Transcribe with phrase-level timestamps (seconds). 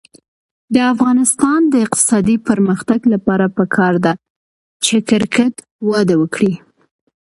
[0.75, 4.13] د افغانستان د اقتصادي پرمختګ لپاره پکار ده
[4.85, 5.53] چې کرکټ
[5.91, 6.53] وده وکړي.